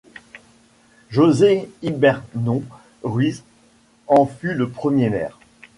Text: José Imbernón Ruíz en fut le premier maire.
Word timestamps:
José 1.11 1.69
Imbernón 1.83 2.63
Ruíz 3.03 3.43
en 4.07 4.25
fut 4.25 4.55
le 4.55 4.67
premier 4.67 5.11
maire. 5.11 5.37